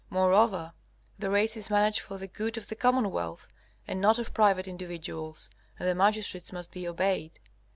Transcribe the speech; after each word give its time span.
Moreover, 0.09 0.73
the 1.19 1.29
race 1.29 1.55
is 1.55 1.69
managed 1.69 1.99
for 1.99 2.17
the 2.17 2.25
good 2.25 2.57
of 2.57 2.69
the 2.69 2.75
commonwealth, 2.75 3.47
and 3.87 4.01
not 4.01 4.17
of 4.17 4.33
private 4.33 4.67
individuals, 4.67 5.47
and 5.77 5.87
the 5.87 5.93
magistrates 5.93 6.51
must 6.51 6.71
be 6.71 6.87
obeyed. 6.87 7.39